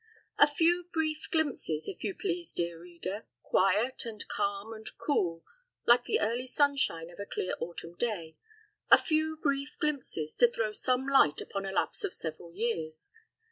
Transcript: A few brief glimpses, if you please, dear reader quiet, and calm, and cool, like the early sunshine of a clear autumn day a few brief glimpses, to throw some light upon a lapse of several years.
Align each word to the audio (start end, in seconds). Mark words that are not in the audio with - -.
A 0.39 0.47
few 0.47 0.89
brief 0.91 1.29
glimpses, 1.29 1.87
if 1.87 2.03
you 2.03 2.15
please, 2.15 2.55
dear 2.55 2.79
reader 2.81 3.27
quiet, 3.43 4.03
and 4.03 4.27
calm, 4.27 4.73
and 4.73 4.87
cool, 4.97 5.43
like 5.85 6.05
the 6.05 6.19
early 6.19 6.47
sunshine 6.47 7.11
of 7.11 7.19
a 7.19 7.25
clear 7.27 7.53
autumn 7.59 7.93
day 7.97 8.35
a 8.89 8.97
few 8.97 9.37
brief 9.37 9.77
glimpses, 9.79 10.35
to 10.37 10.47
throw 10.47 10.71
some 10.71 11.07
light 11.07 11.39
upon 11.39 11.67
a 11.67 11.71
lapse 11.71 12.03
of 12.03 12.15
several 12.15 12.51
years. 12.51 13.11